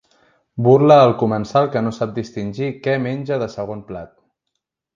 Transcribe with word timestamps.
Burla 0.67 0.95
al 1.01 1.13
comensal 1.19 1.69
que 1.75 1.83
no 1.89 1.93
sap 1.99 2.17
distingir 2.17 2.73
què 2.89 2.97
menja 3.07 3.41
de 3.45 3.51
segon 3.59 3.87
plat. 3.93 4.13